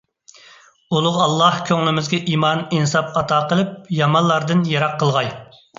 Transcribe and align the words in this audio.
ئۇلۇغ 0.95 1.19
ئاللاھ 1.25 1.59
كۆڭلىمىزگە 1.69 2.21
ئىمان، 2.33 2.65
ئىنساب 2.79 3.15
ئاتا 3.21 3.41
قىلىپ، 3.53 3.95
يامانلاردىن 4.01 4.67
يىراق 4.73 5.03
قىلغاي! 5.05 5.35